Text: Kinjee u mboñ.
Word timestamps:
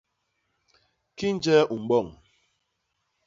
Kinjee 1.17 1.67
u 1.73 1.75
mboñ. 1.81 2.05